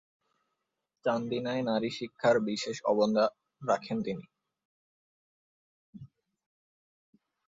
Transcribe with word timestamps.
চান্দিনায় 1.05 1.63
নারী 1.63 1.89
শিক্ষার 1.97 2.35
বিশেষ 2.47 2.77
অবদান 2.85 3.15
রাখেন 3.61 3.97
তিনি। 4.05 4.25